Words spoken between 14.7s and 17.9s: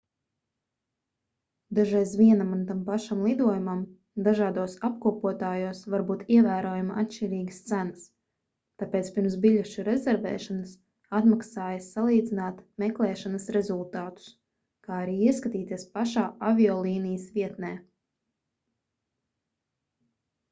kā arī ieskatīties pašā aviolīnijas vietnē